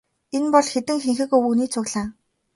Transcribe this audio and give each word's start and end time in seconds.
Энэ 0.35 0.49
бол 0.53 0.67
хэдэн 0.73 0.99
хэнхэг 1.03 1.29
өвгөний 1.37 1.69
цуглаан. 1.73 2.09